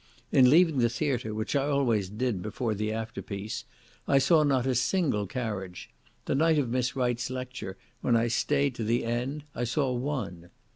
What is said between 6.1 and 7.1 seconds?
the night of Miss